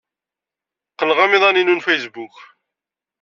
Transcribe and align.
Qqneɣ 0.93 1.19
amiḍan-inu 1.25 1.73
n 1.75 1.83
Facebook. 1.87 2.35